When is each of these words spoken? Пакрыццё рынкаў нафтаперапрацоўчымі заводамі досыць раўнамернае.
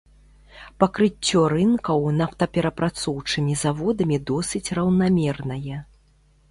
Пакрыццё 0.83 1.41
рынкаў 1.53 2.07
нафтаперапрацоўчымі 2.21 3.53
заводамі 3.67 4.17
досыць 4.33 4.67
раўнамернае. 4.81 5.77